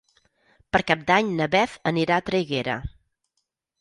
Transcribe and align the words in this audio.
Per 0.77 0.81
Cap 0.91 1.03
d'Any 1.11 1.29
na 1.41 1.47
Beth 1.55 1.75
anirà 1.91 2.17
a 2.17 2.25
Traiguera. 2.31 2.79